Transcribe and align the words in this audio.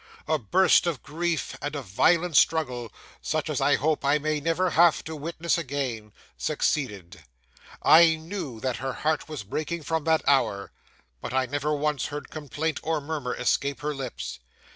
A 0.27 0.39
burst 0.39 0.87
of 0.87 1.03
grief, 1.03 1.55
and 1.61 1.75
a 1.75 1.83
violent 1.83 2.35
struggle, 2.35 2.91
such 3.21 3.51
as 3.51 3.61
I 3.61 3.75
hope 3.75 4.03
I 4.03 4.17
may 4.17 4.39
never 4.39 4.71
have 4.71 5.03
to 5.03 5.15
witness 5.15 5.59
again, 5.59 6.11
succeeded. 6.39 7.23
I 7.83 8.15
knew 8.15 8.59
that 8.61 8.77
her 8.77 8.93
heart 8.93 9.29
was 9.29 9.43
breaking 9.43 9.83
from 9.83 10.03
that 10.05 10.27
hour; 10.27 10.71
but 11.21 11.35
I 11.35 11.45
never 11.45 11.75
once 11.75 12.07
heard 12.07 12.31
complaint 12.31 12.79
or 12.81 12.99
murmur 12.99 13.35
escape 13.35 13.81
her 13.81 13.93
lips. 13.93 14.39